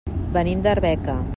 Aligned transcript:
Venim 0.37 0.63
d'Arbeca. 0.67 1.21